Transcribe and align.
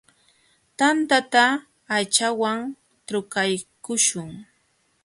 Tantata 0.77 1.43
aychawan 1.95 2.59
trukaykuśhun. 3.07 4.29